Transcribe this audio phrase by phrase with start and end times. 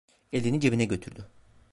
[0.31, 1.27] Elini cebine götürdü.